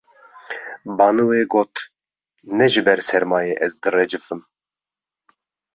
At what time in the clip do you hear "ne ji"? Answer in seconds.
2.57-2.81